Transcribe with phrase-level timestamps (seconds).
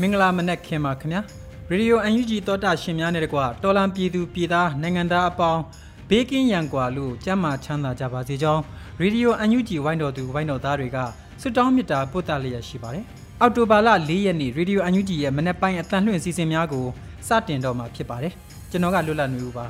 [0.00, 1.22] မင်္ဂလာမနက်ခင်ပါခင်ဗျာ
[1.70, 5.62] ရေဒီယို UNG သောတာရှင်များနဲ့တကွာတော်လံပြည်သူပြည်သားနိုင်ငံသားအပေါင်း
[6.08, 8.62] ဘေးကင်းရန်ကွာလို့ကြမ်းမာချမ်းသာကြပါစေကြောင်း
[9.00, 10.98] ရေဒီယို UNG ဝိုင်းတော်သူဝိုင်းတော်သားတွေက
[11.40, 13.04] စွတောင်းမြတ်တာပို့သလျက်ရှိပါတယ်
[13.40, 16.86] အောက်တိုဘာလ၄ရက်နေ့ရေဒီယို UNG ရဲ့မနက်ပိုင်းအတန်လှည့်စီစဉ်များကို
[17.28, 18.32] စတင်တော့မှာဖြစ်ပါတယ်
[18.70, 19.66] ကျွန်တော်ကလွတ်လပ်နေဦးပါ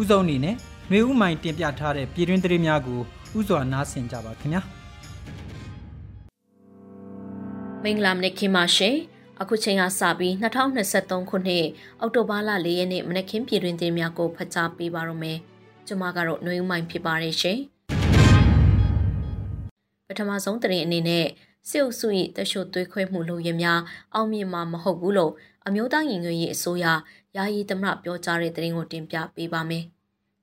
[0.00, 0.54] ဥဆုံးအနေနဲ့
[0.90, 3.00] နှွေဦးမိုင်တင်ပြထားတဲ့ပြည်တွင်းသတင်းများကို
[3.38, 4.62] ဥစွာနားဆင်ကြပါခင်ဗျာ
[7.84, 8.96] မင်္ဂလာမနေ့ခင်ပါရှင်
[9.40, 11.66] အခုချိန်ကစပြီး2023ခုနှစ်
[12.00, 15.38] အောက်တိုဘာလ4ရက်နေ့မနက်ခင်းပြည်တွင်သတင်းများကိုဖတ်ကြားပေးပါရမယ်
[15.86, 17.58] ကျွန်မကတော့နှွေဦးမိုင်ဖြစ်ပါတယ်ရှင်
[20.06, 21.26] ပထမဆုံးသတင်းအနေနဲ့
[21.68, 23.80] စစ်အုပ်စု၏တရှို့သွေးခွဲမှုလုပ်ရများ
[24.14, 25.32] အောင်မြင်မှာမဟုတ်ဘူးလို့
[25.66, 26.86] အမျိုးသားရင်ငွေရေးအစိုးရ
[27.36, 29.84] ယာယီသမရပြောကြားတဲ့သတင်းကိုတင်ပြပေးပါမယ်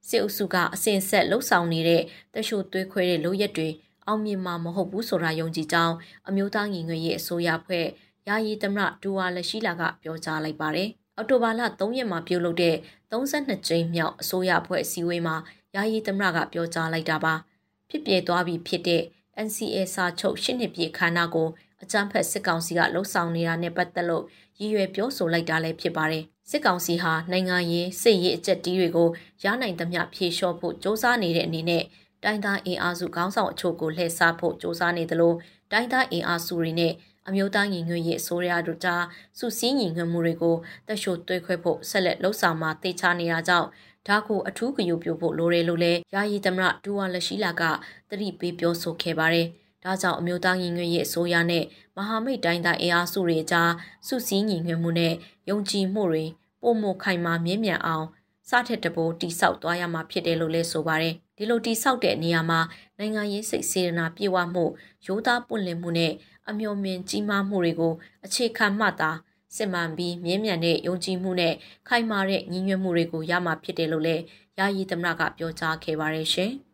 [0.08, 2.02] စစ်အုပ်စုကအစဉ်ဆက်လှုပ်ဆောင်နေတဲ့
[2.34, 3.70] တရှို့သွေးခွဲတဲ့လုပ်ရက်တွေ
[4.08, 5.96] အောင်မြင်မှာမဟုတ်ဘူးဆိုတာယုံကြည်ကြောင်း
[6.28, 7.86] အမျိုးသားညီညွတ်ရေးအစိုးရဖွဲ့
[8.28, 12.76] ယာယီသမရဒူဝါလက်ရှိလာကပြောကြားလိုက်ပါတယ်။အော်တိုဘာလ3ရက်မှာပြုလုပ်တဲ့
[13.12, 15.36] 32ကြိမ်မြောက်အစိုးရဖွဲ့အစည်းအဝေးမှာ
[15.76, 17.34] ယာယီသမရကပြောကြားလိုက်တာပါ။
[17.90, 19.02] ဖြစ်ပြေသွားပြီးဖြစ်တဲ့
[19.46, 21.48] NCA စာချုပ်ရှစ်နှစ်ပြည့်ခါနာကို
[21.84, 24.24] အကြမ်းဖက်စစ်ကောင်စီကလှုံ့ဆော်နေတာနဲ့ပတ်သက်လို့
[24.60, 29.10] ရည်ရွယ်ပြောဆိုလိုက်တာလည်းဖြစ်ပါတယ်။စစ်ကောင်စီဟာနိုင်ငံရေးစစ်ရေးအကြက်တီးတွေကို
[29.44, 31.84] ရနိုင်သမျှဖြေလျှော့ဖို့စ조사နေတဲ့အနေနဲ့
[32.26, 35.34] တိုင်းသားအင်အားစုခေါင်းဆောင်အချို့ကိုလှည့်စားဖို့စ조사နေသလို
[35.72, 36.94] တိုင်းသားအင်အားစုတွေနဲ့
[37.28, 39.04] အမျိုးသားညီညွတ်ရေးအစိုးရတို့ကြား
[39.40, 40.56] စုစည်းညီညွတ်မှုတွေကို
[40.88, 43.68] တက်ရှို့သွေးခွဲဖို့ဆက်လက်လှုံ့ဆော်မှာတေချာနေတာကြောင့်
[44.08, 47.64] ဒါကိုအထူးဂရုပြုဖို့လိုတယ်လို့လည်းယာယီသမရဒူဝါလက်ရှိလာက
[48.10, 49.48] တတိပေးပြောဆိုခဲ့ပါတယ်။
[49.84, 51.64] ဒါကြောင့်အမျိုးသားညီညွတ်ရေးအစိုးရနဲ့
[51.98, 53.72] မဟာမိတ်တိုင်းသားအင်အားစုတွေကြား
[54.08, 55.14] စုစည်းညီညွတ်မှုနဲ့
[55.50, 56.26] ယုံကြည်မှုတွေ
[56.62, 58.06] ပုံမခိုင်မာမြင့်မြတ်အောင်
[58.50, 62.60] စထက်တပိုးတိဆောက်သွားရမှာဖြစ်တယ်လို့လည်းဆိုပါတယ်။ ဒီလိုတိဆောက်တဲ့နေရာမှာ
[62.98, 64.66] နိုင်ငံရေးစိတ်စေတနာပြေဝမှု
[65.06, 66.14] ရိုးသားပွင့်လင်းမှုနဲ့
[66.50, 67.94] အမျှော်မြင်ကြီးမားမှုတွေကို
[68.26, 69.12] အခြေခံမှသာ
[69.56, 71.54] စစ်မှန်ပြီးမြင်းမြန်တဲ့ယုံကြည်မှုနဲ့
[71.88, 74.24] ခိုင်မာတဲ့ညီညွတ်မှုတွေကိုရမှာဖြစ်တယ်လို့လည်း
[74.58, 76.52] ယာယီသမရကပြောကြားခဲ့ပါတယ်ရှင်။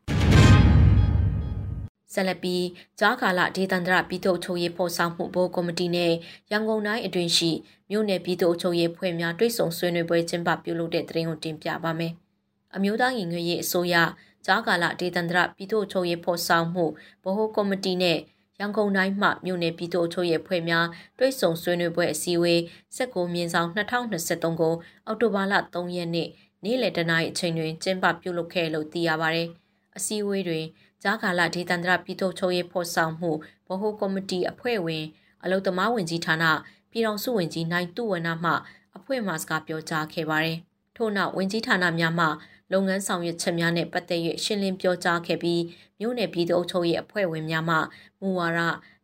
[2.14, 2.66] ဆက်လက်ပြီး
[3.00, 6.14] ကြားကာလဒေသန္တရပြည်သူ့ချုပ်ရေးဖော်ဆောင်မှုဘိုးကော်မတီနဲ့
[6.52, 7.52] ရန်ကုန်တိုင်းအတွင်းရှိ
[7.90, 12.14] မြို့နယ်ပြည်သူ့ချုပ်ရေးဖွဲ့များတွိတ်ဆုံဆွေးနွေးပွဲကျင်းပပြုလုပ်တဲ့သတင်းကိုတင်ပြပါမယ်။
[12.76, 13.96] အမျိုးသားညီညွတ်ရေးအစိုးရ
[14.46, 16.86] ကြားကာလဒေသန္တရပြည်သူ့ချုပ်ရေးဖော်ဆောင်မှု
[17.24, 18.20] ဘိုးကော်မတီနဲ့
[18.60, 20.86] ရန်ကုန်တိုင်းမှမြို့နယ်ပြည်သူ့အချုပ်ရဲ့ဖွဲ့များ
[21.18, 22.60] တွိတ်ဆုံဆွေးနွေးပွဲအစည်းအဝေး
[22.98, 24.74] 19မြင်းဆောင်2023ကို
[25.06, 26.28] အောက်တိုဘာလ3ရက်နေ့
[26.64, 29.44] နေ့လယ်တနာရီအချိန်တွင်ကျင်းပပြုလုပ်ခဲ့လို့သိရပါဗျ။
[29.98, 30.66] အစည်းအဝေးတွင်
[31.04, 33.32] ကြားကာလဒေသန္တရပြည်သူ့ချုပ်ရဲ့ဖော်ဆောင်မှု
[33.68, 35.06] ဗဟိုကော်မတီအဖွဲ့ဝင်
[35.44, 36.46] အလုံသမားဝင်ကြီးဌာန
[36.92, 38.52] ပြည်ထောင်စုဝင်ကြီးနိုင်တုဝနမှ
[38.98, 40.58] အဖွဲ့မှစကားပြောကြားခဲ့ပါတယ်။
[40.96, 42.28] ထို့နောက်ဝင်ကြီးဌာနများမှ
[42.72, 45.62] လုပ်ငန်းဆောင်ရွက်ချက်များနဲ့ပတ်သက်၍ရှင်းလင်းပြောကြားခဲ့ပြီး
[46.00, 47.78] မြို့နယ်ပြည်သူ့အုပ်ချုပ်ရေးအဖွဲ့ဝင်များမှ
[48.20, 48.60] မူဝါဒ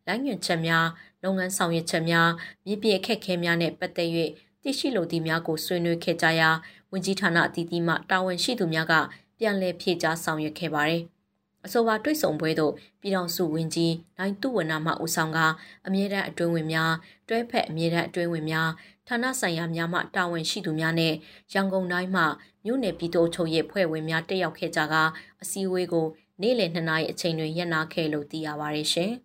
[0.06, 0.86] လိုင်းညွှန်ချက်များ
[1.24, 2.28] လုပ်ငန်းဆောင်ရွက်ချက်များ
[2.66, 4.10] မြစ်ပြည့်အခက်ခဲများနဲ့ပတ်သက်၍
[4.62, 6.50] သိရှိလိုသည့်များကိုဆွေးနွေးခဲ့ကြရာ
[6.92, 8.94] ဝန်ကြီးဌာနအသီးသီးမှတာဝန်ရှိသူများက
[9.38, 11.02] ပြန်လည်ဖြည့်ကြားဆောင်ရွက်ခဲ့ပါတယ်။
[11.64, 15.38] အဆိုပါတွေ့ဆုံပွဲသို့ပြည်ထောင်စုဝန်ကြီးနိုင်တုဝနမှဦးဆောင်က
[15.86, 16.92] အမြဲတမ်းအတွင်းဝင်များ
[17.28, 18.68] တွဲဖက်အမြဲတမ်းအတွင်းဝင်များ
[19.08, 21.14] ဌာနဆိုင်ရာများမှတာဝန်ရှိသူများနဲ့
[21.52, 22.22] ရန်ကုန်တိုင်းမှ
[22.70, 24.94] မြို့နယ်ပြည်သူ့ချုပ်ရဲ့ဖွဲ့ဝင်များတက်ရောက်ခဲ့ကြက
[25.42, 26.06] အစည်းအဝေးကို
[26.42, 29.12] နေ့လယ်2နာရီအချိန်တွင်ရပ်နာခဲ့လို့သိရပါတယ်ရှင်။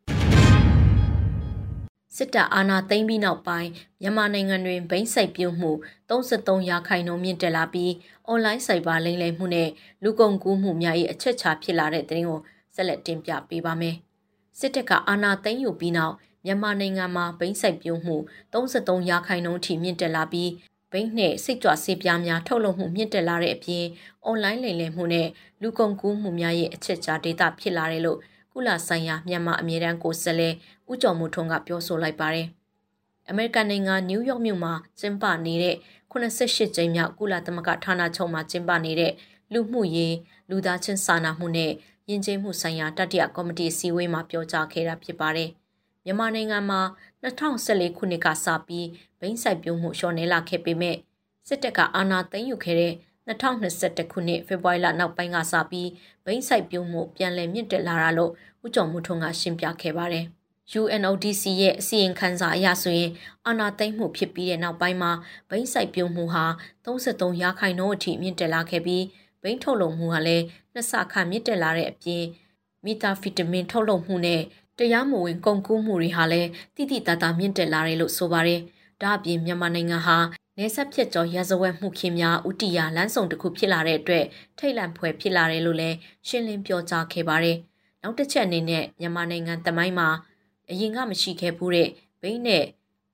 [2.16, 3.70] စစ်တပ်အာဏာသိမ်းပြီးနောက်ပိုင်း
[4.02, 5.72] မြန်မာနိုင်ငံတွင်ဘိန်းစိုက်ပြုတ်မှု
[6.10, 7.92] 33ရာခိုင်နှုန်းမြင့်တက်လာပြီး
[8.28, 9.70] အွန်လိုင်းစိုက်ပါလိမ့်လည်မှုနဲ့
[10.04, 12.40] လူကုန်ကူးမှုများ၏အချက်ချာဖြစ်လာတဲ့သတင်းကို
[12.76, 13.96] ဆက်လက်တင်ပြပေးပါမယ်။
[14.60, 16.16] စစ်တပ်ကအာဏာသိမ်းယူပြီးနောက်
[16.46, 18.16] မြန်မာနိုင်ငံမှာဘိန်းစိုက်ပြုတ်မှု
[18.54, 20.50] 33ရာခိုင်နှုန်းထိမြင့်တက်လာပြီး
[20.94, 23.86] ဘိန်းနဲ့စိတ်ကြွဆေးပြားများထုတ်လုပ်မှုမြင့်တက်လာတဲ့အပြင်
[24.26, 25.28] အွန်လိုင်းလိမ်လည်မှုနဲ့
[25.62, 28.20] လူကုန်ကူးမှုများရဲ့အချက်ချာဒေတာဖြစ်လာတယ်လို့
[28.54, 30.54] ကုလဆိုင်ရာမြန်မာအမြဲတမ်းကိုယ်စားလှယ်
[30.92, 32.48] ဦးကျော်မိုးထွန်းကပြောဆိုလိုက်ပါတယ်။
[33.30, 35.76] အမေရိကန်နိုင်ငံနယူးယောက်မြို့မှာကျင်းပနေတဲ့
[36.12, 39.14] 88ကြိမ်မြောက်ကုလသမဂ္ဂဌာနချုပ်မှာကျင်းပနေတဲ့
[39.54, 40.16] လူမှုရေး
[40.50, 41.72] လူသားချင်းစာနာမှုနဲ့
[42.10, 45.50] ယဉ်ကျေးမှုဆိုင်ရာတတိယကော်မတီအစည်းအဝေးမှာပြောကြားခဲ့တာဖြစ်ပါတယ်။
[46.06, 46.82] မြန်မာနိုင်ငံမှာ
[47.24, 48.88] 2014ခုနှစ်ကစပြီး
[49.20, 50.98] ဘိန်းဆိုင်ပြုံးမှုလျှော့နေလာခဲ့ပေမဲ့
[51.48, 52.94] စစ်တပ်ကအာဏာသိမ်းယူခဲ့တဲ့
[53.28, 55.90] 2021ခုနှစ်ဖေဖော်ဝါရီလနောက်ပိုင်းကစပြီး
[56.26, 58.32] ဘိန်းဆိုင်ပြုံးမှုပြန်လည်မြင့်တက်လာတာလို့
[58.66, 60.26] ဦးကျော်မှုထွန်းကရှင်းပြခဲ့ပါတယ်။
[60.82, 63.12] UNODC ရဲ့အစီရင်ခံစာအရဆိုရင်
[63.46, 65.12] အာဏာသိမ်းမှုဖြစ်ပြီးတဲ့နောက်ပိုင်းမှာ
[65.50, 66.46] ဘိန်းဆိုင်ပြုံးမှုဟာ
[66.86, 69.04] 33ရာခိုင်နှုန်းအထိမြင့်တက်လာခဲ့ပြီး
[69.42, 72.24] ဘိန်းထုတ်လုပ်မှုဟာလည်းနှစ်ဆခန့်မြင့်တက်လာတဲ့အပြင်
[72.86, 74.42] မီတာဖီတမင်ထုတ်လုပ်မှုနဲ့
[74.80, 78.62] တရားမဝင်ကုန်ကူးမှုတွေဟာလည်းတိတိတတ်တာမြင့်တက်လာတယ်လို့ဆိုပါတယ်။
[79.02, 80.18] ဒါအပြင်မြန်မာနိုင်ငံဟာ
[80.58, 84.26] နေဆက်ဖြစ်ကျော်ရဇဝက်မှုခင်များဥတီယာလမ်းဆောင်တစ်ခုဖြစ်လာတဲ့အတွက်
[84.58, 85.98] ထိတ်လန့်ဖွယ်ဖြစ်လာတယ်လို့လည်း
[86.28, 87.58] ရှင်းလင်းပြောကြားခဲ့ပါတယ်။
[88.02, 90.10] နောက်တစ်ချက်အနေနဲ့မြန်မာနိုင်ငံတမိုင်းမှာ
[90.70, 91.90] အရင်ကမရှိခဲ့ဘူးတဲ့
[92.22, 92.64] ဘိန်းနဲ့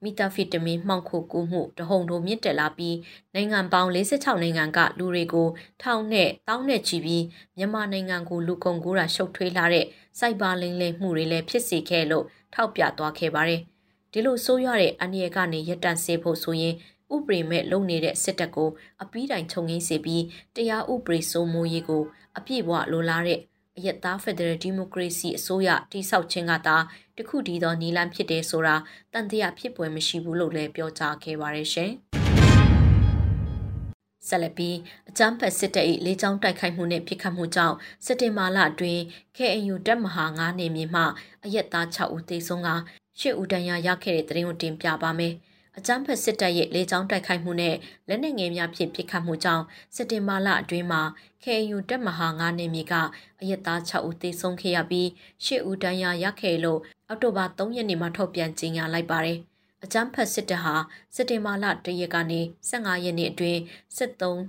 [0.03, 2.97] မီတာဖီတမင်မှောင်ခိုကူးမှုတဟုန်ထိုးမြင့်တက်လာပြီး
[3.33, 5.47] နိုင်ငံပေါင်း46နိုင်ငံကလူတွေကို
[5.81, 7.23] ထောင်နဲ့တောင်းနဲ့ချီပြီး
[7.57, 9.85] မြန်မာနိုင်ငံကိုလူကုန်ကူးတာရှုပ်ထွေးလာတဲ့
[10.19, 13.61] စိုက်ဘာလိမ်လည်မှုတွေလည်းဖြစ်စေခဲ့လို့ထောက်ပြသွားခဲ့ပါတယ်။
[14.11, 16.75] ဒီလိုဆိုးရွားတဲ့အန္တရာယ်ကနေရပ်တန့်စေဖို့ဆိုရင်
[17.15, 18.69] ဥပဒေမဲ့လုံနေတဲ့စစ်တပ်ကို
[19.03, 20.23] အပီးတိုင်ခြုံငင်းစေပြီး
[20.55, 22.03] တရားဥပဒေစိုးမိုးရေးကို
[22.37, 23.39] အပြည့်အဝလိုလားတဲ့
[23.77, 26.77] အယက်သားဖက်ဒရယ်ဒီမိုကရေစီအစိုးရတိဆောက်ခြင်းကသာ
[27.19, 28.75] တခုတည်းသောနီလန်ဖြစ်တယ်ဆိုတာ
[29.13, 31.91] တန်တရားဖြစ်ပွဲမရှိဘူးလို့လည်းပြောကြားခဲ့ပါရရှင်။
[34.27, 34.77] ဆက်လက်ပြီး
[35.09, 37.75] အကြမ်းဖက်စစ်တပ်၏လေကြောင်းတိုက်ခိုက်မှုနှင့်ပြစ်ခတ်မှုကြောင့်
[38.05, 39.01] စက်တင်ဘာလအတွင်း
[39.37, 41.03] KNU တပ်မဟာ9နေမြေမှ
[41.45, 42.69] အရက်သား6ဦးသေဆုံးက
[43.19, 45.33] 8ဦးဒဏ်ရာရခဲ့တဲ့တဲ့ရင်ကိုတင်ပြပါမယ်။
[45.77, 47.75] အကြမ်းဖက်စစ်တပ်ရဲ့လေကြောင်းတိုက်ခိုက်မှုနဲ့
[48.07, 49.63] လက်နက်ငယ်များဖြင့်ပစ်ခတ်မှုကြောင့်
[49.95, 51.01] စက်တင်ဘာလအတွင်းမှာ
[51.43, 52.93] KNU တပ်မဟာ9နေမြေက
[53.41, 55.07] အရက်သား6ဦးသေဆုံးခဲ့ရပြီး
[55.45, 59.39] 10ဦးဒဏ်ရာရခဲ့လို့အောက်တိုဘာ3ရက်နေ့မှာထုတ်ပြန်ကြေညာလိုက်ပါတယ်။
[59.83, 60.75] အကြမ်းဖက်စစ်တပ်ဟာ
[61.15, 63.61] စက်တင်ဘာလ1ရက်ကနေ15ရက်နေ့အတွင်း
[63.97, 64.39] စစ်သုံး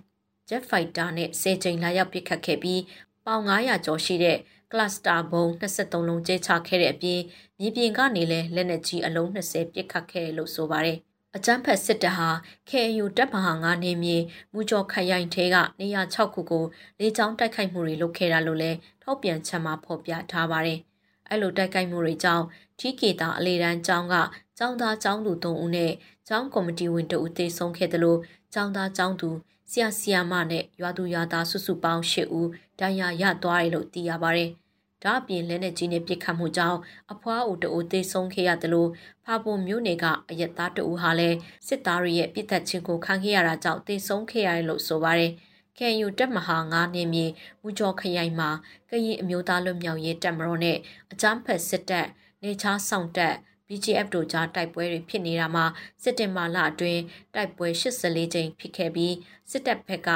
[0.48, 2.82] Jet Fighter နဲ့10ကြိမ်လာရောက်ပစ်ခတ်ခဲ့ပြီး
[3.26, 4.38] ပေါင်900ကျော်ရှိတဲ့
[4.72, 7.20] ကလစတာဘုံ23လုံးကျဲချခဲ့တဲ့အပြင်
[7.60, 10.98] မြေပြင်ကနေလည်းလက်နက်ကြီးအလုံး20ပစ်ခတ်ခဲ့လို့ဆိုပါတယ်
[11.36, 12.28] အကြမ်းဖက်စစ်တပ်ဟာ
[12.68, 14.16] KNU တပ်မဟာ9နေမြေ
[14.52, 16.64] မူကျော်ခရိုင်ထဲကနေရာ6ခုကို
[17.00, 20.78] လေကြောင်းတိုက်ခိုက်မှုတွေလုပ်ခဲ့တာလို့လည်းထောက်ပြန်ချက်မှာဖော်ပြထားပါတယ်။
[21.28, 22.44] အဲ့လိုတိုက်ခိုက်မှုတွေကြောင့်
[22.78, 24.14] ထီးကေတာအလေတန်းကျောင်းက
[24.58, 25.92] ကျောင်းသားကျောင်းသူ3ဦးနဲ့
[26.28, 28.18] ကျောင်းကော်မတီဝင်2ဦးသေဆုံးခဲ့တယ်လို့
[28.54, 29.30] ကျောင်းသားကျောင်းသူ
[29.70, 32.48] ဆရာဆရာမနဲ့ရွာသူရွာသားစုစုပေါင်း8ဦး
[32.80, 34.50] ဒဏ်ရာရသွားတယ်လို့သိရပါတယ်။
[35.02, 36.78] ဒါအပြင်လက်နက်ကြီးနဲ့ပစ်ခတ်မှုကြောင့်
[37.12, 38.90] အဖွားအိုတအိုသေဆုံးခဲ့ရတယ်လို့
[39.24, 41.36] ဖာပုံမျိုးနယ်ကအရက်သားတအိုဟာလည်း
[41.66, 45.32] စစ်သားတွေရဲ့ပြစ်ဒဏ်ချင်းကိုခံခဲ့ရတာကြောင့်သေဆုံးခဲ့ရတယ်လို့ဆိုပါတယ်။
[45.78, 47.26] ကန်ယူတက်မဟာ9နေမြေ
[47.62, 48.50] မူကျော်ခရိုင်မှာ
[48.90, 50.78] ကရင်အမျိုးသားလွတ်မြောက်ရေးတပ်မတော်နဲ့
[51.12, 52.06] အကြမ်းဖက်စစ်တပ်
[52.42, 53.34] နေချားဆောင်တပ်
[53.66, 55.64] BGF တို့ကြားတိုက်ပွဲတွေဖြစ်နေတာမှာ
[56.02, 57.02] စစ်တင်မာလအတွင်း
[57.34, 59.14] တိုက်ပွဲ84ကြိမ်ဖြစ်ခဲ့ပြီး
[59.50, 60.10] စစ်တပ်ဘက်က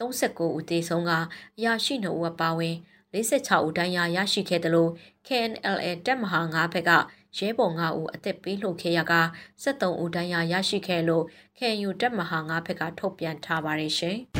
[0.00, 1.12] 39ဦးသေဆုံးက
[1.56, 2.76] အရာရှိ2ဦးအပါအဝင်
[3.14, 4.90] 46ဦးဒဏ်ရာရရှိခဲ့တယ်လို့
[5.26, 6.90] KNLA တပ်မဟာ9ဘက်က
[7.38, 9.04] ရဲဘော်9ဦးအသက်ပေးလှုပ်ခဲ့ရက
[9.62, 11.24] 73ဦးဒဏ်ရာရရှိခဲ့လို့
[11.58, 14.18] KNU တပ်မဟာ9ဘက်ကထုတ်ပြန်ထားပါတယ်ရှင်။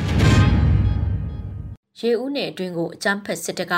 [1.99, 3.73] ရေဦးနယ်အတွင်းကိုအကြမ်းဖက်စစ်တပ်က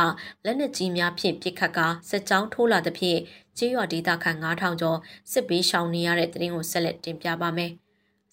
[0.46, 3.20] လက်နက်ကြီးများဖြင့်ပစ်ခတ်ကာစစ်ကြောင်းထိုးလာသဖြင့်
[3.58, 4.98] ကျေးရွာဒေသခံ9000ကျော်
[5.32, 7.74] စစ်ဘေးရှောင်နေရတဲ့တရင်ကိုဆက်လက်တင်ပြပါမယ်။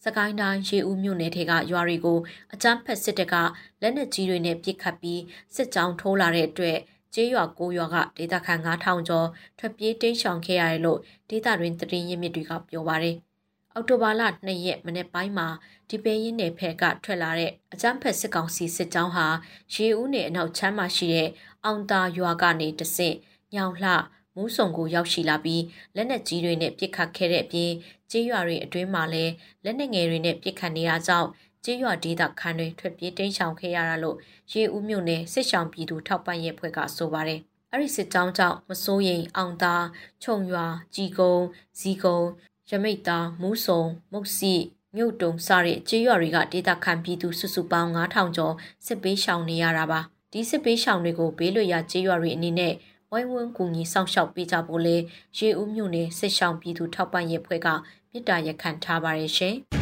[0.04, 2.18] စကိုင်းတိုင်းရေဦးမြို့နယ်ထဲကရွာတွေကို
[2.52, 3.34] အကြမ်းဖက်စစ်တပ်က
[3.82, 5.22] လက်နက်ကြီးတွေနဲ့ပစ်ခတ်ပြီး
[5.54, 6.78] စစ်ကြောင်းထိုးလာတဲ့အတွက်
[7.14, 9.28] ကျေးရွာ၉ရွာကဒေသခံ9000ကျော်
[9.58, 10.98] ထွက်ပြေးတိမ်းရှောင်ခဲ့ရတယ်လို့
[11.30, 13.16] ဒေသတွင်သတင်းရင်းမြစ်တွေကပြောပါတယ်။
[13.74, 15.48] အောက်တိုဘာလ2ရက်မနေ့ပိုင်းမှာ
[15.88, 19.26] ဒီပေရင်နယ်ဖက်ကထွက်လာတဲ့အကြမ်းဖက်စစ်ကောင်စီစစ်ကြောင်းဟာ
[19.74, 21.28] ရေဦးနယ်အနောက်ချမ်းမှာရှိတဲ့
[21.64, 23.16] အောင်တာရွာကနေတဆင့်
[23.54, 23.92] ညောင်လှ
[24.36, 25.62] မူးစုံကိုရောက်ရှိလာပြီး
[25.96, 27.70] လက်နက်ကြီးတွေနဲ့ပစ်ခတ်ခဲ့တဲ့အပြင်
[28.10, 29.32] ကျေးရွာတွေအတွင်းမှာလည်း
[29.64, 31.28] လက်နက်ငယ်တွေနဲ့ပစ်ခတ်နေတာကြောင့်
[31.64, 34.16] ကျေးရွာဒေသခံတွေထွက်ပြေးတိမ်းရှောင်ခဲ့ရတာလို့
[34.52, 37.40] ရေဦးမြို့နယ်စစ်ဆောင်ပြည်သူထောက်ပံ့ရေးဖွဲ့ကဆိုပါတယ်။
[37.72, 39.84] အဲ့ဒီစစ်ကြောင်းကြောင့်မစိုးရိမ်အောင်သား
[40.22, 41.46] ခြုံရွာကြီးကုန်း
[41.78, 42.28] ဇီကုန်း
[42.70, 43.82] ရမိတ်သားမူးစုံ
[44.12, 44.54] မုတ်စီ
[44.96, 48.54] မြုပ်တုံစတဲ့ကျေးရွာတွေကဒေသခံပြည်သူစုစုပေါင်း9000ကျော်
[48.86, 50.00] စစ်ပေးရှောင်နေရတာပါ။
[50.32, 52.74] ဒီစစ်ပေးရှောင်တွေကိုဘေးလွတ်ရာကျေးရွာတွေအနေနဲ့
[53.12, 54.96] ဝိုင်းဝန်းကူညီဆောင်ရှောက်ပေးကြဖို့လေ
[55.38, 57.68] ရေဦးမြို့နယ်စစ်ဆောင်ပြည်သူထောက်ပံ့ရေးဖွဲ့က
[58.10, 59.56] မြစ်တာရက်ခံထားပါရရှင်။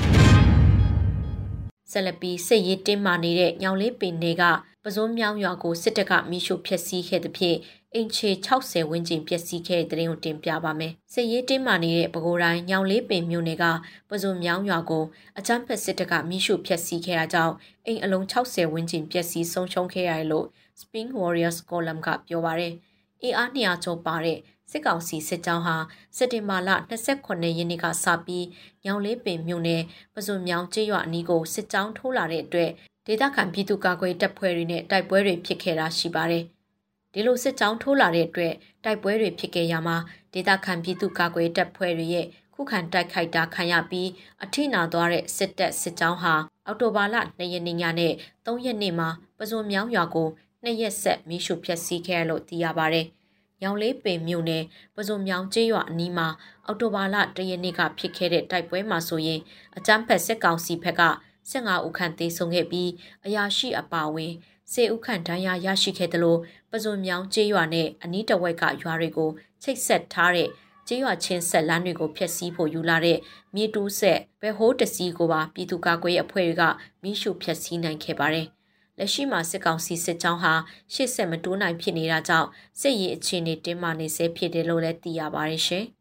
[1.90, 4.44] ဆက်လက်ပြီးစစ်ရေးတင်းမာနေတဲ့ညောင်လေးပင်တွေက
[4.84, 7.58] ပစိုးမြောင်းရွာကိုစစ်တပ်ကမိရှုဖျက်ဆီးခဲ့တဲ့ဖြင့်
[7.94, 13.64] အင်ချေ60ဝန်းကျင်ပျက်စီးခဲ့တဲ့တဲ့ရင်ကိုတင်ပြပါမယ်။စစ်ရေးတင်းမာနေတဲ့ပဲခူးတိုင်းညောင်လေးပင်မြို့နယ်က
[14.10, 15.04] ပစိုးမြောင်းရွာကို
[15.38, 17.54] အကြမ်းဖက်စစ်တပ်ကမိရှုဖျက်ဆီးခဲ့တာကြောင့်
[17.86, 20.46] အိမ်အလုံး60ဝန်းကျင်ပျက်စီးဆုံးရှုံးခဲ့ရတယ်လို့
[20.80, 22.74] Spring Warriors Column ကပြောပါရယ်။
[23.22, 24.38] အင်အား200ကျော်ပါတဲ့
[24.70, 25.76] စစ်ကောင်စီစစ်ကြောင်းဟာ
[26.16, 26.70] စက်တင်ဘာလ
[27.14, 28.46] 29ရက်နေ့ကစပြီး
[28.84, 29.82] ညောင်လေးပင်မြို့နယ်
[30.14, 32.70] ပဇွန်မြောင်ကျေးရွာအနီးကိုစစ်ကြောင်းထိုးလာတဲ့အတွက်
[33.06, 36.44] ဒေသခံပြည်သူ့ကာကွယ်တပ်ဖွဲ့တွေနဲ့တိုက်ပွဲတွေဖြစ်ခဲ့တာရှိပါတယ်။
[37.12, 39.96] ဒီလိုစစ်ကြောင်းထိုးလာတဲ့အတွက်တိုက်ပွဲတွေဖြစ်ခဲ့ရမှာ
[40.34, 44.08] ဒေသခံပြည်သူ့ကာကွယ်တပ်ဖွဲ့တွေရဲ့ခုခံတိုက်ခိုက်တာခံရပြီး
[44.44, 46.34] အထိနာသွားတဲ့စစ်တပ်စစ်ကြောင်းဟာ
[46.66, 48.12] အောက်တိုဘာလ2ရက်နေ့ညနဲ့
[48.46, 49.08] 3ရက်နေ့မှာ
[49.38, 50.28] ပဇွန်မြောင်ရွာကို
[50.64, 53.06] နှစ်ရက်ဆက်မီးရှို့ဖျက်ဆီးခဲ့လို့သိရပါတယ်။
[53.62, 56.28] ရောင်လေးပင်မြို့နယ်ပဇွန်မြောင်ကျေးရွာအနီးမှာ
[56.66, 59.40] အောက်တိုဘာလ1ရက်နေ့ကဖြစ်ခဲ့တဲ့တိုက်ပွဲမှာဆိုရင်
[59.76, 61.02] အကြမ်းဖက်စစ်ကောင်စီဘက်က
[61.50, 62.90] 15ဦးခန့်သေဆုံးခဲ့ပြီး
[63.26, 64.32] အရာရှိအပါဝင်
[64.72, 69.30] စေဦးခန့်ဒဏ်ရာရရှိခဲ့တယ်လို့ပဇွန်မြောင်ကျေးရွာနဲ့အနီးတဝိုက်ကရွာတွေကို
[69.62, 70.48] ချိတ်ဆက်ထားတဲ့
[70.86, 73.18] ကျေးရွာချင်းဆက်လမ်းတွေကိုဖျက်ဆီးဖို့ယူလာတဲ့
[73.54, 76.62] မြေတူးဆက်ဘဲဟိုးတစီကိုပါပြည်သူ့ကာကွယ်ရေးအဖွဲ့တွေက
[77.02, 78.48] မိရှုဖျက်ဆီးနိုင်ခဲ့ပါတယ်။
[78.98, 80.54] လက်ရှိမှာစစ်ကောင်စီစစ်ကြောင်းဟာ
[80.92, 82.48] ရှေ့ဆက်မတိုးနိုင်ဖြစ်နေတာကြောင့်
[82.80, 85.86] စစ်ရေးအခြေအနေတင်းမာနေဆဲဖြစ်တယ်လို့လည်းသိရပါတယ်ရှင်။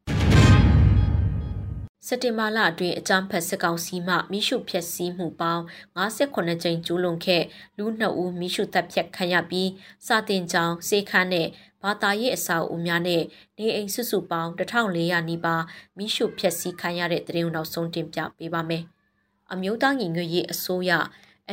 [2.07, 5.63] စက်တင်ဘာလအတွင်းအကြမ်းဖက်စစ်ကောင်စီမှမိရှုဖျက်ဆီးမှုပေါင်း
[5.97, 7.43] 58ကြိမ်ကျူးလွန်ခဲ့
[7.77, 9.69] လူ2ဦးမိရှုတပ်ဖြတ်ခံရပြီး
[10.07, 11.47] စာတင်ကြောင်စေခန်းနဲ့
[11.83, 13.23] ဘာသာရေးအဆောက်အဦများနဲ့
[13.57, 15.63] နေအိမ်စုစုပေါင်း1400နီးပါး
[15.97, 18.83] မိရှုဖျက်ဆီးခံရတဲ့တဲ့ရင်နောက်ဆုံးတင်ပြပေးပါမယ်။
[19.53, 20.91] အမျိုးသားညီညွတ်ရေးအစိုးရ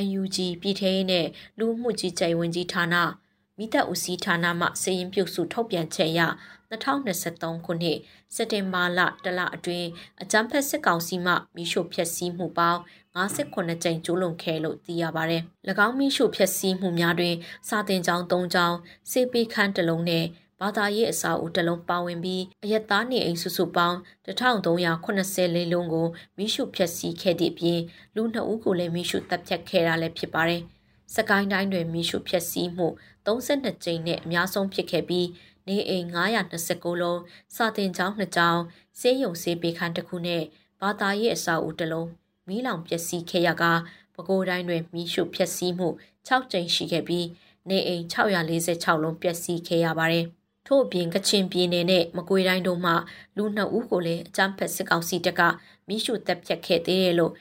[0.02, 1.26] UNG ပြည်ထရေးနဲ့
[1.58, 2.96] လူမှုကြီးကြပ်ဝင်ကြီးဌာန
[3.58, 6.20] မိသက်ဦးစီးဌာနမှစည်ရင်ပြုစုထုတ်ပြန်ချက်အရ
[6.70, 7.98] 2023ခုနှစ်
[8.34, 9.88] စက်တင်ဘာလတလအတွင်း
[10.22, 12.80] အကြမ်းဖက်စစ်ကောင်စီမှမိရှုဖျက်ဆီးမှုပေါင်း
[13.16, 15.42] 58ကြိမ်ကျူးလွန်ခဲ့လို့သိရပါတယ်။၎
[15.86, 17.34] င်းမိရှုဖျက်ဆီးမှုများတွင်
[17.68, 18.76] စာတင်ကျောင်း၃ကျောင်း၊
[19.10, 20.24] စေပေခန်းတစ်လုံးနဲ့
[20.66, 26.06] ဘာသာရေးအစာအုပ်တစ်လုံးပါဝင်ပြီးအယက်သားနေအိမ်စုစုပေါင်း1380လေးလုံးကို
[26.36, 27.80] မိရှုဖျက်ဆီးခဲ့သည့်အပြင်
[28.14, 30.62] လူနှစ်ဦးကိုလည်းမိရှုတပ်ဖြတ်ခဲ့တာလည်းဖြစ်ပါတယ်။
[31.14, 32.88] စကိုင်းတိုင်းတွင်မိရှုဖျက်ဆီးမှု
[33.26, 35.28] 32ကြိမ်နဲ့အများဆုံးဖြစ်ခဲ့ပြီး
[35.68, 36.06] နေအိမ်
[36.52, 37.20] 929လုံး
[37.56, 38.62] စာတင်ကျောင်း2ကျောင်း
[39.00, 40.42] ဆေးရုံဆေးပေးခန်းတစ်ခုနဲ့
[40.80, 42.08] ဘာသာရေးအဆောက်အဦတစ်လုံး
[42.48, 43.64] မီးလောင်ပျက်စီးခဲ့ရက
[44.14, 45.88] ပဲခူးတိုင်းတွင်မီးရှို့ဖျက်ဆီးမှု
[46.28, 47.26] 6ကြိမ်ရှိခဲ့ပြီး
[47.68, 50.26] နေအိမ်646လုံးပျက်စီးခဲ့ရပါတယ်။
[50.66, 52.92] ထို့အပြင်ကချင်ပြည်နယ်နဲ့မကွေးတိုင်းတို့မှ
[53.36, 55.42] လူနှစ်ဦးကိုလည်းအကြမ်းဖက်စစ်ကောင်စီတပ်က
[55.88, 57.32] မီးရှို့တပ်ဖြတ်ခဲ့သေးတယ်လို့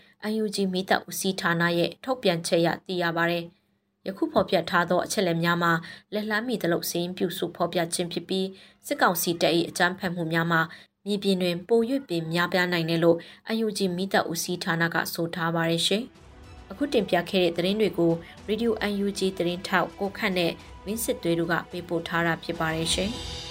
[0.42, 3.46] UNG မိတပ်ဦးစီးဌာနရဲ့ထုတ်ပြန်ချက်ရသိရပါတယ်။
[4.08, 5.72] ယခုဖော်ပြထားသောအချက်အလက်များမှာ
[6.14, 8.48] လက်လှမ်းမီသလိုစင်းပြုစုဖော်ပြခြင်းဖြစ်ပြီး
[8.88, 10.62] စစ်ကောင်စီတပ်၏အကြမ်းဖက်မှုများမှာ
[11.06, 13.18] မြေပြင်တွင်ပို၍ပင်များပြားနိုင်တယ်လို့
[13.50, 16.04] အယူဂျီမိတပ်ဦးစီးဌာနကဆိုထားပါတယ်ရှင်။
[16.72, 18.12] အခုတင်ပြခဲ့တဲ့သတင်းတွေကို
[18.50, 18.72] Radio
[19.04, 20.52] UNG သတင်းထောက်ကိုခန့်နဲ့
[20.85, 23.11] မင်းစစ်သွေးတို့ကပေးပို့ထားတာဖြစ်ပါတယ်ရှင်။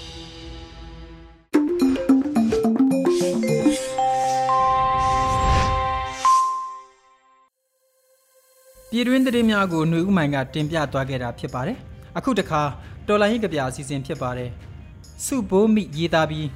[8.90, 11.78] ပြည်တွင်းသတင်းများကိုຫນွေဥမိုင်ကတင်ပြသွားခဲ့တာဖြစ်ပါတယ်။
[12.18, 12.62] အခုတခါ
[13.06, 14.50] တော်လိုင်းရေးကြပြအစီအစဉ်ဖြစ်ပါတယ်။
[15.24, 16.46] စုဘိုးမိရေးသားပြီး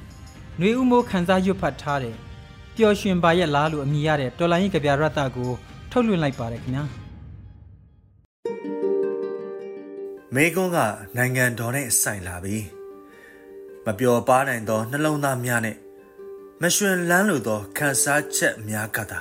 [0.57, 2.15] ຫນွေဥမိုးခန်းစားရွတ်ဖတ်ထားတယ်။
[2.75, 5.51] ပျော်ရွှင်ပါရဲ့လားလို့အမည်ရတဲ့တော်လိုင်းရေးကြပြရတ္တကို
[5.91, 6.85] ထုတ်လွှင့်လိုက်ပါတယ်ခင်ဗျာ။
[10.34, 10.78] မေကွန်းက
[11.16, 12.58] နိုင်ငံတော်နဲ့ဆိုင်လာပြီ။
[13.90, 15.76] မပျော်ပါနိုင်သောနှလုံးသားများနဲ့
[16.62, 19.20] မရွှင်လန်းလိုသောခန်းစားချက်များကသာ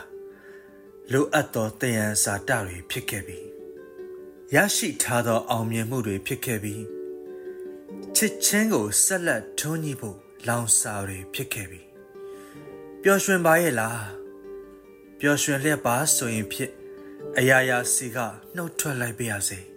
[1.11, 3.39] လိုအပ်သောတယံစာတတွေဖြစ်ခဲ့ပြီ
[4.55, 6.75] ရရှိထားသောအောင်မြင်မှုတွေဖြစ်ခဲ့ပြီ
[8.15, 11.81] ချစ်ချင်းကိုဆက်လက်ထွန်းညှိဖို့လောင်စာတွေဖြစ်ခဲ့ပြီ
[13.01, 14.01] ပျော်ရွှင်ပါရဲ့လား
[15.19, 16.71] ပျော်ရွှင်လျက်ပါဆိုရင်ဖြစ်
[17.37, 18.17] အရာရာစီက
[18.55, 19.76] နှုတ်ထွက်လိုက်ပါရစေ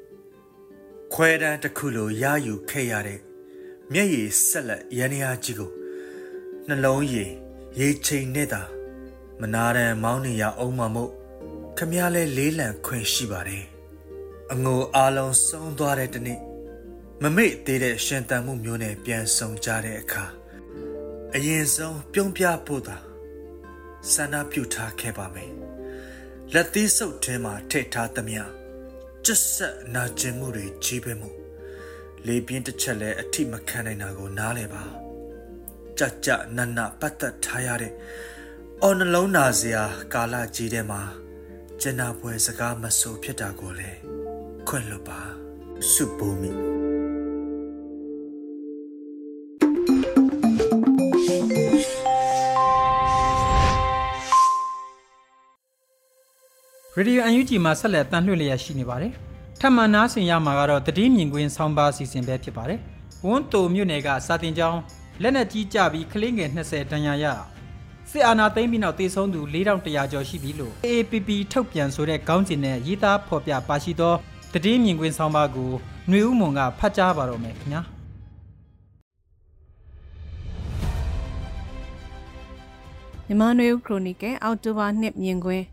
[1.13, 3.21] ခွဲတန်းတစ်ခုလိုရယူခဲ့ရတဲ့
[3.93, 5.71] မျက်ရည်ဆက်လက်ရန်ရာကြီးကို
[6.69, 7.31] နှလုံးရည်
[7.79, 8.63] ရေချိန်နဲ့သာ
[9.41, 11.11] မနာရန်မောင်းနေရအောင်မမို့
[11.77, 13.65] ခမည်းလဲလေးလံခွင့်ရှိပါတယ်
[14.53, 16.41] အငိုအားလုံးဆုံးသွားတဲ့တနေ့
[17.23, 20.25] မမေ့သေးတဲ့ရှင်တန်မှုမျိုးနဲ့ပြန်ဆုံကြတဲ့အခါ
[21.35, 22.97] အရင်ဆုံးပြုံးပြဖို့သာ
[24.13, 25.53] ဆန္ဒပြုထားခဲ့ပါမယ်
[26.53, 28.43] လက်သီးစုပ်ထဲမှာထည့်ထားသမျှ
[29.27, 31.31] ကျက်ဆက်နာကျင်မှုတွေကြီးပဲမှု
[32.27, 34.85] လေပြင်းတစ်ချက်လဲအထိမခံနိုင်တာကိုနားလဲပါ
[35.99, 37.93] ကြကြနနပတ်သက်ထားရတဲ့
[38.83, 39.85] အော်နှလုံးနာစရာ
[40.15, 41.03] ကာလကြီးထဲမှာ
[41.81, 43.99] ကျန်နာပွဲစကားမဆိုဖြစ်တာကိုလည်း
[44.69, 45.21] ခွင့်လွတ်ပါ
[45.93, 46.80] စုဘုံမီ
[57.01, 59.13] ရေဒီယိုအန်ယူဂျီမှာဆက်လက်တန်လှည့်လျက်ရှိနေပါတယ်။
[59.61, 62.79] ထပ်မံနားဆင်ရမှာကတော့တတိမြင်ကွင်းဆောင်းပါးစီစဉ်ပဲဖြစ်ပါတယ်။
[63.27, 64.81] ဝန်းတိုမြို့နယ်ကစာတင်ကျောင်း
[65.23, 67.25] လက်နက်ကြီးကြပြီးကလေးငယ်20တန်ရာရ
[68.11, 74.15] စစ်အာဏာသိမ်းပြီးနောက်တေဆုံးသူ4100ကျော်ရှိပြီလို့ AAPP ထုတ်ပြန်ဆိုတဲ့ခေါင်းစဉ်နဲ့ရေးသားဖော်ပြပါရှိသော
[74.55, 75.71] တတိမြင်ကွင်းဆောင်းပါးကို
[76.09, 77.83] ຫນွေဦးမွန်ကဖတ်ကြားပါတော့မယ်ခင်ဗျာ။
[83.27, 85.65] မြန်မာနွေဦးခရိုနီကယ်အောက်တိုဘာ2မြင်ကွင်း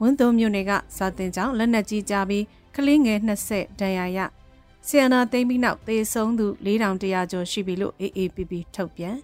[0.00, 3.18] ဝန်းသုံးမြို့နယ်ကစာတင်ကြောင်းလက်နက်ကြီးကြပြီးကလေးငယ်
[3.50, 4.18] 20ဒဏ်ရာရ
[4.86, 9.16] ဆီယနာသိမ်းပြီးနောက်သေဆုံးသူ4100ကျော်ရှိပြီလို့ AAPP ထုတ်ပြန်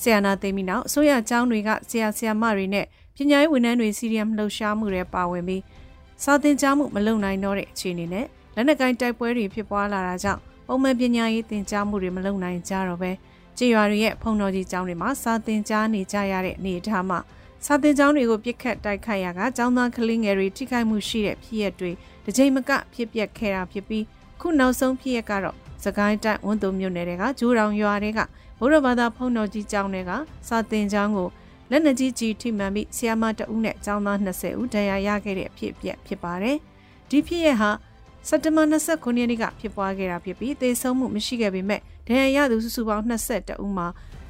[0.00, 5.62] ဆီယနာသိမ်းပြီးနောက်အစိုးရကျောင်းတွေကဆရာဆရာမတွေနဲ့ပညာရေးဝန်ထမ်းတွေစီရီယမ်လှုပ်ရှားမှုတွေပါဝင်ပြီး
[6.22, 13.10] စာတင်ကြားမှုမလုံနိုင်တော့တဲ့အခြေအနေနဲ့လက်နက်ကိုင်းတိုက်ပွဲတွေဖြစ်ပွားလာတာကြောင့်ပုံမှန်ပညာရေးသင်ကြားမှုတွေမလုံနိုင်ကြတော့ပဲ
[13.58, 17.18] ကြေးရွာတွေရဲ့ဖုံတော်ကြီးကျောင်းတွေမှာစာသင်ကြားနေကြရတဲ့အနေအထားမှာ
[17.66, 21.90] စာသင်ကျောင်းတွေကိုပြစ်ခတ်တိုက်ခိုက်ရကကျောင်းသားကလေးငယ်တွေထိခိုက်မှုရှိတဲ့ဖြစ်ရပ်တွေ
[22.24, 24.04] တစ်ချိန်မကဖြစ်ပျက်ခဲ့တာဖြစ်ပြီး
[24.40, 28.20] ခုနောက်ဆုံးဖြစ်ရပ်ကတော့စကိုင်းတိုင်းဝန်တုံမြို့နယ်တွေကဂျိုးတောင်ရွာတွေက
[28.58, 30.10] ဘုရားဘာသာဖုံတော်ကြီးကျောင်းတွေက
[30.48, 31.28] စာသင်ကျောင်းကို
[31.70, 36.56] လက်နက်ကြီးကြီးထိမှန်ပြီးဆီယာမတအုပ်နဲ့ကျောင်းသား20ဦးဒဏ်ရာရခဲ့တဲ့အဖြစ်အပျက်ဖြစ်ပါတယ်။
[37.10, 37.70] ဒီဖြစ်ရပ်ဟာ
[38.28, 43.86] စက်တဘာ29ရက်နေ့ကဖြစ်ပွားခဲ့တာဖြစ်ပြီးသေဆုံးမှုမရှိခဲ့ပေမဲ့ဒဏ်ရာရသူစုစုပေါင်း22ဦးမှာ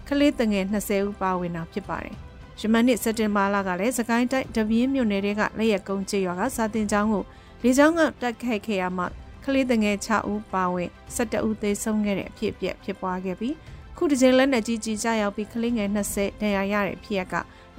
[0.08, 2.16] ကလေးတငယ်20ဦးပါဝင်တာဖြစ်ပါတယ်။
[2.60, 7.24] ယမန်နှစ်စက်တင်ဘာလကလည်းစကိုင်းတိုင်းတပြင်းမြို့နယ်တွေကလက်ရက်ကုန်းကျေးရွာကစာတင်ကျောင်းကို
[7.62, 9.04] လေကြောင်းကတက်ခိုက်ခဲ့ရမှ
[9.44, 13.54] ကလေးတငယ်6ဦးပါဝင်17ဦးသေဆုံးခဲ့တဲ့အဖြစ်အပျက်ဖြစ်ပွားခဲ့ပြီး
[13.96, 17.34] ခုတစ်ချိန်လက်နက်ကြီးကြီးကြရောက်ပြီးကလေးငယ်20ဒဏ်ရာရတဲ့ဖြစ်ရက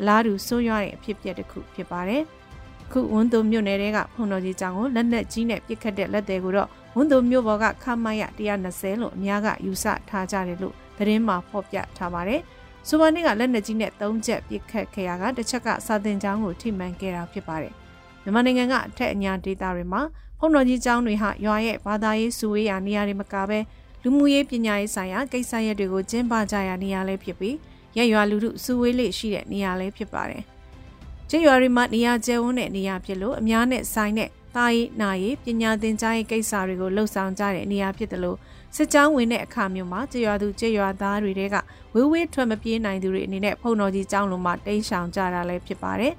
[0.05, 2.23] လားတူဆိုးရွားတဲ့အဖြစ်အပျက်တစ်ခုဖြစ်ပါတယ်။
[2.91, 8.23] ခုဝန်းသူမြို့နယ်တွေကဖုန်တော်ကြီးကျောင်းကိုလက်နက်ကြီးနဲ့ပစ်ခတ်တဲ့လက်သေးကိုတော့ဝန်းသူမြို့ပေါ်ကခမရ
[8.61, 12.41] 120လို့အများကယူဆထားကြတယ်လို့သတင်းမှာဖော်ပြထားပါတယ်။
[12.87, 17.73] ဆိုပါနေ့ကလက်နက်ကြီးနဲ့၃ချက်ပစ်ခတ်ခဲ့ရကတစ်ချက်ကစာတင်ကျောင်းကိုထိမှန်ခဲ့တာဖြစ်ပါတယ်။
[18.23, 20.01] မြန်မာနိုင်ငံကအထက်အညာဒေသတွေမှာ
[20.39, 23.59] ဖုန်တော်ကြီးကျောင်းတွေဟာရွာရဲ့ဘာသာရေးစုဝေးရာနေရာတွေမကဘဲ
[24.03, 27.55] လူမှုရေးပညာရေးဆိုင်ရာကိစ္စရပ်တွေကိုကျင်းပကြရာနေရာလေးဖြစ်ပြီး
[27.97, 30.43] ရရွာလူထုစုဝေးလေးရှိတဲ့နေရာလေးဖြစ်ပါတယ်။
[31.29, 38.37] ကျေးရွာတွေမှာနေရာကျဲဝန်းတဲ့နေရာဖြစ်လို့အများနဲ့ဆိုင်တဲ့တာရေးနာရေးပညာသင်ကြားရေးကိစ္စတွေကိုလှုပ်ဆောင်ကြတဲ့နေရာဖြစ်တယ်လို့
[38.75, 41.55] စစ်ကြောင်းဝင်တဲ့အခါမျိုးမှာကျေးရွာသူကျေးရွာသားတွေတဲက
[41.93, 46.13] ဝေးဝေးထွက်မပြေးနိုင်သူတွေအနေနဲ့ဖုန်တော်ကြီးကျောင်းလုံးမှာတိမ်းရှောင်ကြတာလည်းဖြစ်ပါတယ်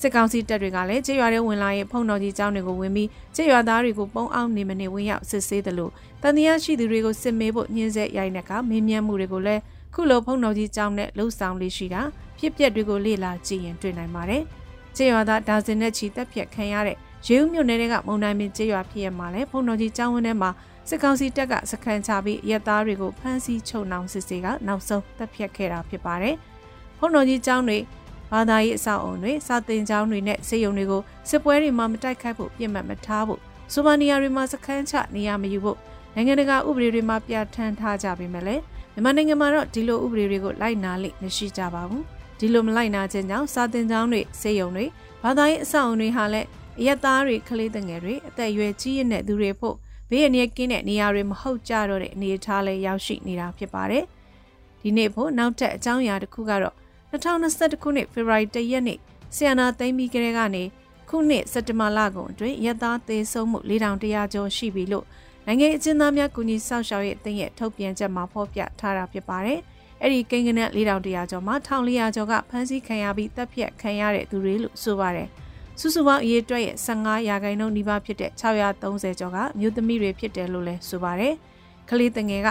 [0.00, 9.60] စစ်ကောင်စီတပ်တွေကလည်းကျေးရွာတွေဝင်လာရင်ဖုန်တော်ကြီးကျောင်းတွေကိုဝင်ပြီးကျေးရွာသားတွေကိုပုံအောင်နေမနေဝင်ရောက်စစ်ဆေးတယ်လို့တန်တရားရှိသူတွေကိုစစ်မေးဖို့ညှင်းဆဲရိုက်နှက်ကမင်းမြန်းမှုတွေကိုလည်း
[9.94, 12.02] ခုလိုဖုန်တော်ကြီးကျောင်းနဲ့လှုပ်ဆောင်လေးရှိတာ
[12.38, 14.42] ဖြစ်ပျက်တွေကိုလေ့လာကြည့်ရင်တွေ့နိုင်ပါတယ်။
[14.96, 20.50] ကျေးရွာသားဒါဇင်နဲ့ချီတက်ပြက်ခံရတဲ့ရေဦးမြို့နယ်ကမုံနိုင်ပင်ကျေးရွာဖြစ်ရမှာလဲဖုန်တော်ကြီးကျောင်းဝင်းထဲမှာ
[20.88, 26.36] စစ်ကောင်စီတပ်ကစခန်းချပြီးရက်သားတွေကိုဖမ်းဆီးချုပ်နှောင်စစ်ဆေးကနောက်ဆုံးတပ်ဖြတ်ခဲ့တာဖြစ်ပါတယ်။
[26.98, 27.78] ဖုန်တော်ကြီးကျောင်းတွေ
[28.32, 33.40] ဘာသာရေးအဆောက်အုံတွေစာသင်ကျောင်းတွေနဲ့စေယုံတွေကိုစစ်ပွဲတွေမှာမတိုက်ခိုက်ဖို့ပြစ်မှတ်မထားဖို့
[33.72, 35.78] ဆိုမာနီယာတွေမှာစခန်းချနေရမယူဖို့
[36.14, 42.04] နိုင်ငံတကာဥပဒေတွေမှာပြဋ္ဌာန်းထားကြပေမဲ့လည်းမြန်မာနိုင်ငံမှာတော့ဒီလိုဥပဒေတွေကိုလိုက်နာလိမ့်မရှိကြပါဘူး
[42.38, 44.86] ဒီလိုမလိုက်နာခြင်းကြောင့်စာတင်ကျောင်းတွေစေယုံတွေ
[45.22, 49.76] ဘာသာရေးအဆောက်အုံတွေဟာလည်းအရက်သားတွေကလေးငယ်တွေအသက်အရွယ်ကြီးရတဲ့သူတွေဖို့
[50.12, 54.04] ဘေးအန္တရာယ်ကင်းတဲ့နေရာတွေမဟုတ်ကြတော့တဲ့အနေအထားလေးရောက်ရှိနေတာဖြစ်ပါတယ်
[54.82, 56.74] ဒီနေ့ဖို့နောက်ထပ်အကြောင်းအရာတစ်ခုကတော့
[57.12, 58.98] 2021ခုနှစ်ဖေဖော်ဝါရီလရက်နေ့
[59.34, 60.64] ဆီယနာသိမ်းပြီးကလေးကနေ
[61.08, 65.06] ခုနှစ်စက်တင်ဘာလကုန်အတွင်းရက်သားသေဆုံးမှု4100ကျော်ရှိပြီလို့
[65.46, 69.60] နိုင်ငံအကျဉ်းသားများကူညီစောင့်ရှောက်ရေးအသင်းရဲ့ထုတ်ပြန်ချက်မှာဖော်ပြထားတာဖြစ်ပါတယ်။
[70.00, 75.28] အဲ့ဒီကိန်းကနက်4100ကျော်မှာ1400ကျော်ကဖမ်းဆီးခံရပြီးတပ်ဖြတ်ခံရတဲ့သူတွေလို့ဆိုပါတယ်။
[75.80, 81.34] စုစုပေါင်းအရေးအတွက်ရဲ့15ရာခိုင်နှုန်းနီးပါးဖြစ်တဲ့630ကျော်ကမြို့သမီးတွေဖြစ်တယ်လို့လည်းဆိုပါတယ်။
[81.90, 82.48] ကလေးတငယ်က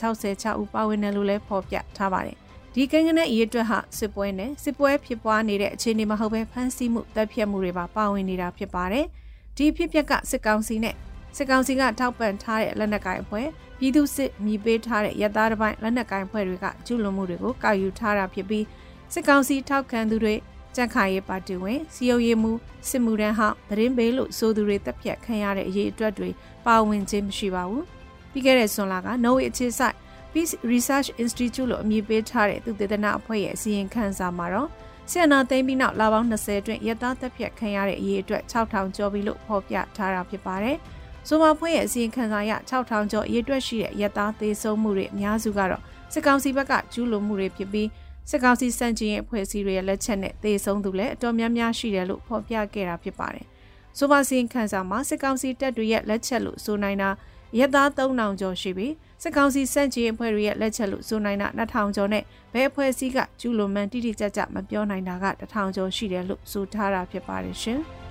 [0.00, 2.36] 466ဦးပါဝင်တယ်လို့လည်းဖော်ပြထားပါတယ်။
[2.74, 9.06] ဒီကိန်းကနက်အရေးအတွက်ဟာစစ်ပွဲနဲ့စစ်ပွဲဖြစ်ပွားနေတဲ့အခြေအနေမဟုတ်ဘဲဖမ်းဆီးမှုတပ်ဖြတ်မှုတွေပါပါဝင်နေတာဖြစ်ပါတယ်။
[9.56, 10.94] ဒီဖြစ်ပျက်ကစစ်ကောင်စီနဲ့
[11.36, 13.46] စစ်ကောင်စီကထောက်ပံ့ထားတဲ့လက်နက်ကိုင်အဖွဲ့
[13.78, 18.64] ပြည်သူစစ်မြည်ပေးထားတဲ့ရသားတစ်ပိုင်းလက်နက်ကိုင်အဖွဲ့တွေကကျူးလွန်မှုတွေကိုကောက်ယူထားတာဖြစ်ပြီး
[19.12, 20.34] စစ်ကောင်စီထောက်ခံသူတွေ
[20.76, 22.52] ကြက်ခါရေးပါတီဝင်စီယုံရေးမှု
[22.88, 26.30] စစ်မှုတန်းဟောင်းသတင်းပေးလို့ဆိုသူတွေတပ်ဖြတ်ခံရတဲ့အရေးအတွက်တွေ
[26.66, 27.84] ပါဝင်ခြင်းမရှိပါဘူး
[28.32, 29.96] ပြီးခဲ့တဲ့ဇွန်လက Norway အခြေစိုက်
[30.32, 34.68] Peace Research Institute လို့အမည်ပေးထားတဲ့သူတေသနအဖွဲ့ရဲ့အစည်းအဝေးခန်းစာမှာတော့
[35.10, 40.76] ဆီယနာသိမ်းပြီးနောက်လပေါင်း20အတွင်းရသားတပ်ဖြတ်ခံရတဲ့အရေးအတွက်6000ကျော်ပြီလို့ဖော်ပြထားတာဖြစ်ပါတယ်။
[41.28, 45.82] ဆိုမာဖွဲ့ရဲ့အစီရင်ခံစာအရ6000ကျော်အရေးတွက်ရှိတဲ့ရတားသေးဆုံးမှုတွေအများစုကတော့
[46.12, 47.88] စစ်ကောင်စီဘက်ကကျူးလွန်မှုတွေဖြစ်ပြီး
[48.30, 53.46] စစ်ကောင်စီစန့်ကျင်ရဲ့အဖွဲ့အစည်းတွေရဲ့လက်ချက်နဲ့သေဆုံးသူလည်းအတော်များများရှိတယ်လို့ဖော်ပြခဲ့တာဖြစ်ပါတယ်။
[53.98, 57.10] ဆိုပါစီရင်ခံစာမှာစစ်ကောင်စီတပ်တွေရဲ့လက်ချက်လို့ဆိုနိုင်တာ
[57.58, 67.80] ရသား3000ကျော်ရှိပြီးစစ်ကောင်စီစန့်ကျင်အဖွဲ့တွေရဲ့လက်ချက်လို့ဆိုနိုင်တာ2000ကျော်နဲ့ဘယ်အဖွဲ့အစည်းကကျူးလွန်မှန်းတိတိကျကျမပြောနိုင်တာက1000ကျော်ရှိတယ်လို့ဆိုထားတာဖြစ်ပါတယ်ရှင်။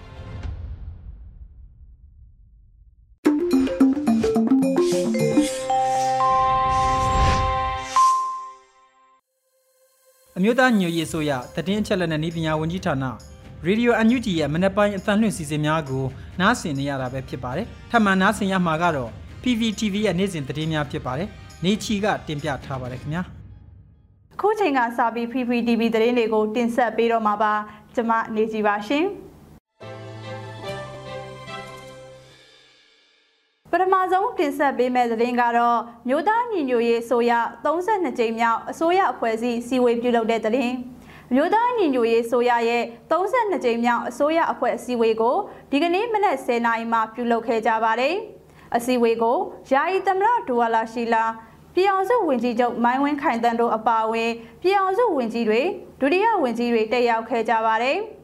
[10.46, 13.06] မျိုးသားညွရေးဆိုရတည်င်းအချက်လက်နဲ့ဤပညာဝန်ကြီးဌာန
[13.66, 16.04] ရေဒီယိုအန်ယူဂျီရဲ့မနက်ပိုင်းအသံလွှင့်စီစဉ်များကို
[16.40, 19.12] နားဆင်နေရတာပဲဖြစ်ပါတယ်။ထပ်မံနားဆင်ရမှာကတော့
[19.44, 21.30] PPTV ရဲ့နေ့စဉ်သတင်းများဖြစ်ပါတယ်။
[21.64, 23.24] နေချီကတင်ပြထားပါတယ်ခင်ဗျာ။
[24.34, 27.54] အခုချိန်ကစပြီး PPTV သတင်းတွေကိုတင်ဆက်ပေးတော့မှာပါ
[27.96, 29.06] ကျွန်မနေကြပါရှင်
[33.76, 37.32] ပထမဆုံးတင်ဆက်ပေးမယ့်သတင်းကတော့မြို့သားညီညွတ်ရေးဆိုရ
[37.66, 40.76] 32ကြိမ်မြောက်အစိုးရအဖွဲ့အစည်းစီဝေးပြုလုပ်တဲ့သတင်း
[41.34, 45.38] မြို့သားညီညွတ်ရေးဆိုရရဲ့32ကြိမ်မြောက်အစိုးရအဖွဲ့အစည်းအဝေးကို
[45.72, 48.16] ဒီကနေ့မနက်10:00နာရီမှာပြုလုပ်ခဲ့ကြပါတယ်။
[48.76, 49.38] အစည်းအဝေးကို
[49.72, 51.24] ယာယီသမရဒူဝါလာရှိလာ
[51.74, 54.32] ပြည်အောင်စုဝင်ကြီးချုပ်မိုင်းဝင်းခိုင်တန်းတို့အပါအဝင်
[54.62, 55.62] ပြည်အောင်စုဝင်ကြီးတွေ
[56.00, 57.98] ဒုတိယဝင်ကြီးတွေတက်ရောက်ခဲ့ကြပါတယ်။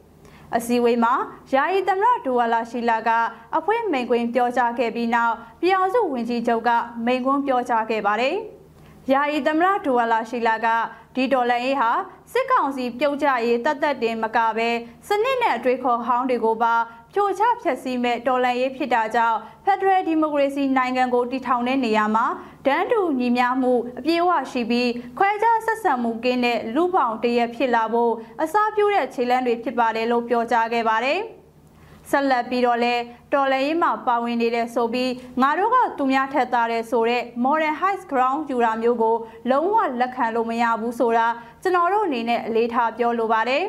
[0.56, 1.14] အစည်းအဝေးမှာ
[1.54, 3.10] ယာယီသမရဒူဝါလာရှိလာက
[3.58, 6.70] အဖွဲ့မိန်ကွင်းပြောကြားခဲ့ပြီးနောက်ပြည်အောင်စုဝင်ကြီးချုပ်က
[7.06, 8.36] မိန်ကွန်းပြောကြားခဲ့ပါတယ်။
[9.12, 10.68] ယာယီသမရဒူဝါလာရှိလာက
[11.16, 11.92] ဒီဒေါ်လာရေးဟာ
[12.32, 14.70] စစ်ကောင်စီပြုတ်ကြရေးတတ်တတ်တင်မကပဲ
[15.08, 16.74] စနစ်နဲ့အတွေးခေါ်ဟောင်းတွေကိုပါ
[17.14, 22.26] ဖြိုချဖျက်ဆီးမဲ့တော်လှန်ရေးဖြစ်တာကြောင့် Federal Democracy နိုင်ငံကိုတည်ထောင်တဲ့နေရာမှာ
[22.66, 31.20] ဒန်းတူညီမျှမှုအပြည့်အဝရှိပြီးခွဲခြားဆက်ဆံမှုကင်းတဲ့လူပောင်တရက်ဖြစ်လာဖို့အစားပြုတဲ့ခြေလှမ်းတွေဖြစ်ပါတယ်လို့ပြောကြားခဲ့ပါတယ်။
[32.12, 32.96] ဆက်လက်ပြီးတော့လဲ
[33.34, 39.16] တော်လည်းရေးမှာပါဝင်နေတဲ့ဆိုပြီးငါတို့ကသူများထက်သားတဲ့ဆိုတဲ့ modern high ground ယူတာမျိုးကို
[39.50, 41.28] လုံးဝလက်ခံလို့မရဘူးဆိုတာ
[41.64, 43.64] ကျွန်တော်တို့အနေနဲ့အလေးထားပြောလိုပါတယ်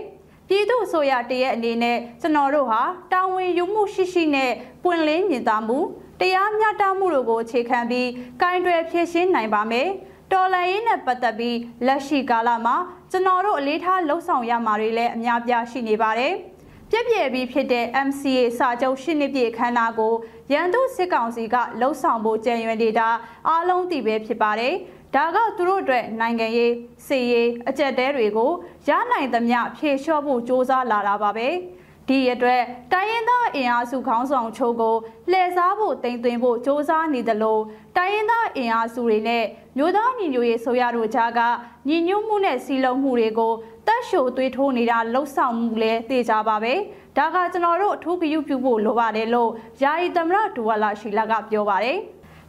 [0.52, 2.82] ပြည်သူဆိုရတရဲ့အနေနဲ့ကျွန်တော်တို့ဟာ
[3.12, 4.52] တာဝန်ယူမှုရှိရှိနဲ့
[4.84, 5.78] ပွင့်လင်းမြင်သာမှု
[6.20, 8.08] တရားမျှတမှုတို့ကိုအခြေခံပြီး
[8.42, 9.88] ကင်တွယ်ဖြည့်ရှင်းနိုင်ပါမယ်
[10.32, 12.76] တော်လန်ရေးနဲ့ပတ်သက်ပြီးလက်ရှိကာလမှာ
[13.10, 16.34] ကျွန်တော်တို့အလေးထားလှုပ်ဆောင်ရမှာတွေလည်းအများပြားရှိနေပါတယ်။
[16.90, 20.14] ပြည့်ပြည့်ပြီးဖြစ်တဲ့ MCA စာချုပ်ရှင်းနှစ်ပြည့်ခမ်းနားကို
[20.52, 23.08] ရန်သူစစ်ကောင်စီကလှုပ်ဆောင်ဖို့ကြံရွယ်နေတာ
[23.48, 24.74] အားလုံးသိပဲဖြစ်ပါတယ်။
[25.15, 26.73] ဒါကသူတို့အတွက်နိုင်ငံရေး
[27.07, 28.51] စီရေးအကြက်တဲတွေကို
[28.87, 31.49] ရနိုင်သမျှဖြေလျှော့ဖို့စ조사လာတာပါပဲ။
[32.09, 32.61] ဒီအတွက်
[32.93, 34.95] တိုင်းရင်းသားအင်အားစုခေါင်းဆောင်ချို့ကို
[35.31, 37.59] လှည့်စားဖို့တင်သွင်းဖို့စ조사နေသလို
[37.97, 39.43] တိုင်းရင်းသားအင်အားစုတွေနဲ့
[39.77, 41.39] မြို့သားညီညွတ်ရေးဆိုရတို့ကြားက
[41.87, 43.53] ညီညွတ်မှုနဲ့စီလုံးမှုတွေကို
[43.87, 46.73] တက်ရှိုသွေးထိုးနေတာလှုပ်ဆောင်မှုလဲသိကြပါပဲ
[47.17, 49.51] ဒါကကျွန်တော်တို့အထူးဂရုပြုဖို့လိုပါတယ်လို့
[49.83, 51.97] ယာယီသမရဒူဝါလာရှိလာကပြောပါတယ်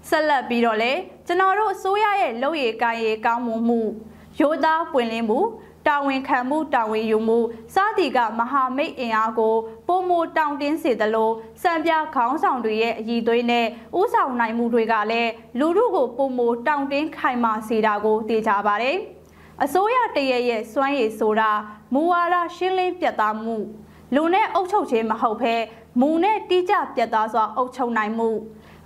[0.10, 0.92] ဆက်လက်ပြီးတော့လေ
[1.28, 3.82] ကျွန်တော်တို့အစိုးရရဲ့လုပ်ရည်ကိုင်းရည်ကောင်းမှုမှု
[4.40, 5.40] ရိုးသားပွင့်လင်းမှု
[5.88, 7.40] တာဝန်ခံမှုတာဝန်ယူမှု
[7.76, 9.56] စသည်ကမဟာမိတ်အင်အားကို
[9.88, 13.66] ပုံမတောင်တင်းစေသလိုစံပြခေါင်းဆောင်တွေရဲ့အည်သွေးနဲ့
[14.00, 18.98] ဥဆောင်နိုင်မှုတွေကလည်းလူထုကိုပုံမတောင်တင်းခိုင်မာစေတာကိုသိကြပါတယ်။
[19.64, 21.52] အစိုးရတရရဲ့စွမ်းရည်ဆိုတာ
[21.94, 23.56] မူဝါဒရှင်းလင်းပြတ်သားမှု
[24.16, 25.56] လူနဲ့အုပ်ချုပ်ခြင်းမဟုတ်ဘဲ
[26.00, 28.30] မူနဲ့တိကျပြတ်သားစွာအုပ်ချုပ်နိုင်မှု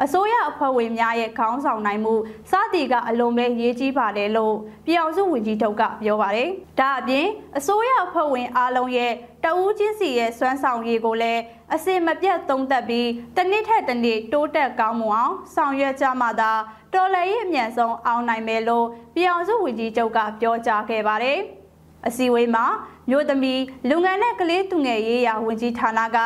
[0.03, 2.13] အစိုးရအဖွဲ့ဝင်များရဲ့ခေါင်းဆောင်နိုင်မှု
[2.51, 4.55] စသည်ကအလွန်ပဲရေးကြီးပါတယ်လို့
[4.85, 7.27] ပြည်အောင်စုဝန်ကြီးထုတ်ကပြောပါတယ်။ဒါအပြင်
[7.57, 9.11] အစိုးရအဖွဲ့ဝင်အားလုံးရဲ့
[9.43, 11.41] တဦးချင်းစီရဲ့စွမ်းဆောင်ရည်ကိုလည်း
[11.73, 16.51] အစင်မပြတ်သုံးသပ်ပြီးတစ်နှစ်ထက်တစ်နှစ်တိုးတက်ကောင်းမွန်အောင်ဆောင်ရွက်ကြမှသာ
[16.93, 21.39] တော်လှန်ရေးအမြန်ဆုံးအောင်နိုင်မယ်လို့ပြည်အောင်စုဝန်ကြီးချုပ်ကပြောကြားခဲ့ပါတယ်။
[22.07, 22.65] အစည်းအဝေးမှာ
[23.09, 26.17] မြို့သမီးလူငယ်နဲ့ကလေးသူငယ်ရေးရာဝန်ကြီးဌာနက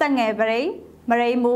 [0.00, 0.60] တက်ငယ်ပရိ
[1.10, 1.54] မရိမှု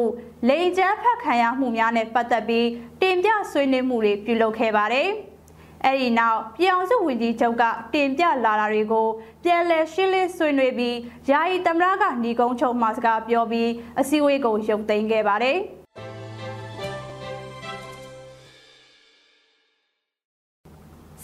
[0.48, 2.68] လိန်ကျန်းဖက်ခံရမှုများနဲ့ပတ်သက်ပြီး
[3.00, 5.08] တင်ပြဆွေးနွေးမှုတွေပြုလုပ်ခဲ့ပါတယ်။
[5.86, 9.06] အဲဒီနောက်ပြည်အောင်စုဝန်ကြီးချုပ်ကတင်ပြလာတာတွေကို
[9.44, 10.96] ပြန်လည်ရှင်းလင်းဆွေးနွေးပြီး
[11.30, 15.58] ယာယီသမ္မတကညီကုန်းချုပ်မှစကားပြောပြီးအစည်းအဝေးကိုရုပ်သိမ်းခဲ့ပါတယ်။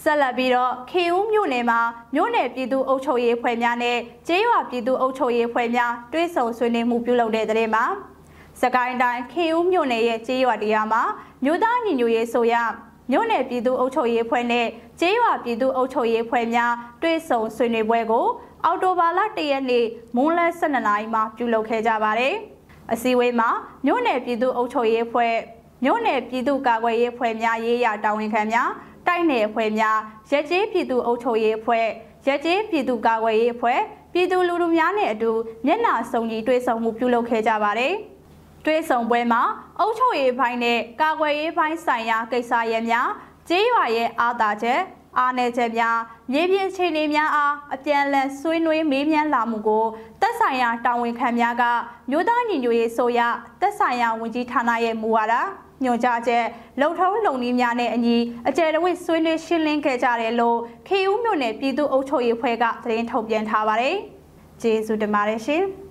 [0.03, 1.81] ဆက်လက်ပြီးတော့ခေဦးမြို့နယ်မှာ
[2.15, 7.85] မြို့နယ်ပြည်သူ့အုပ်ချုပ်ရေးဖွဲ့များနဲ့ကျေးရွာပြည်သူ့အုပ်ချုပ်ရေးဖွဲ့များတွဲဆုံဆွေးနွေးမှုပြုလုပ်တဲ့တဲ့မှာ
[8.63, 11.03] စကိုင်းတိုင်းခေဦးမြို့နယ်ရဲ့ကျေးရွာတရားမှာ
[11.45, 12.55] မြို့သားညီညွတ်ရေးဆိုရ
[13.11, 14.67] မြို့နယ်ပြည်သူ့အုပ်ချုပ်ရေးဖွဲ့နဲ့
[15.01, 18.27] ကျေးရွာပြည်သူ့အုပ်ချုပ်ရေးဖွဲ့များတွဲဆုံဆွေးနွေးပွဲကို
[18.65, 19.85] အော်တိုဘာလ၁ရက်နေ့
[20.17, 22.35] မွန်းလယ်12နာရီမှာပြုလုပ်ခဲ့ကြပါတယ်။
[22.93, 23.49] အစည်းအဝေးမှာ
[23.87, 25.35] မြို့နယ်ပြည်သူ့အုပ်ချုပ်ရေးဖွဲ့
[25.85, 28.71] မြို့နယ်ပြည်သူ့ကာကွယ်ရေးဖွဲ့များရေးရတာဝန်ခံများ
[29.07, 29.99] တိုက်နယ်အဖွဲ့များ
[30.31, 31.87] ရက်ကျေးပြည်သူ့အုပ်ချုပ်ရေးအဖွဲ့
[32.27, 33.81] ရက်ကျေးပြည်သူ့ကာကွယ်ရေးအဖွဲ့
[34.13, 35.33] ပြည်သူလူထုများနဲ့အတူ
[35.67, 37.95] မျက်နှာစုံညီတွေ့ဆုံမှုပြုလုပ်ခဲ့ကြပါတယ်။
[38.67, 39.43] တွေ့ဆုံပွဲမှာ
[39.81, 43.09] အုပ်ချုပ်ရေးပိုင်းနဲ့ကာကွယ်ရေးပိုင်းဆိုင်ရာကိစ္စရပ်များ
[43.49, 44.81] ကျေးရွာရဲ့အာသာချက်
[45.19, 45.99] အားနည်းချက်များ
[46.33, 49.85] မြေပြင်ခြေနေများအားအပြန်အလှန်ဆွေးနွေးမေးမြန်းလာမှုကို
[50.21, 51.65] သက်ဆိုင်ရာတာဝန်ခံများက
[52.11, 53.21] မြို့သားညီညွတ်ရေးဆိုရ
[53.61, 55.35] သက်ဆိုင်ရာဝန်ကြီးဌာနရဲ့မူဝါဒ
[55.85, 56.45] ညွှန်ကြားချက်
[56.81, 58.17] လုံထုံးလုံနည်းများနဲ့အညီ
[58.49, 63.97] အကျယ်တဝင့်ဆွေးနွေးရှင်းလင်းခဲ့ကြတယ်လို့ခေဦးမြို့နယ်ပြည်သူ့အုပ်ချုပ်ရေးဖွဲ့ကသတင်းထုတ်ပြန်ထားပါတယ်။
[64.63, 65.65] ကျေးဇူးတင်ပါတယ်ရှင်။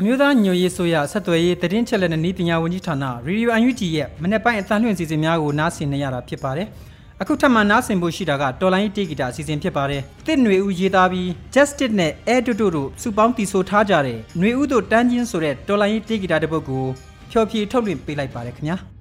[0.00, 6.68] အမျိုးသားညွရေးဆိုရဆက်သွယ်ရေးတည်င်းချက်လက်နဲ့ဤပညာဝန်ကြီးဌာန Radio UNG ရဲ့မနေ့ပိုင်းအသံလွှင့်စီစဉ်များကိုနားဆင်နေရတာဖြစ်ပါတယ်။
[7.20, 16.84] အခုထပ်မံနားဆင်ဖို့ရှိတာကတော်လိုင်းတေဂီတာအစီအစဉ်ဖြစ်ပါတယ်။တစ်ຫນွေဦးရေးသားပြီး Justice နဲ့ Air တူတူတို့စုပေါင်းတီဆိုထားကြတဲ့ຫນွေဦးတို့တန်းချင်းဆိုတဲ့တော်လိုင်းတေဂီတာတစ်ပုဒ်ကို
[17.30, 18.97] ဖျော်ဖြေထုတ်လွှင့်ပေးလိုက်ပါတယ်ခင်ဗျာ။ ။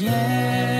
[0.00, 0.79] ဒီ